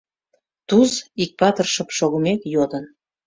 [0.67, 0.91] Туз,
[1.23, 2.83] иктапыр шып шогымек, йодын: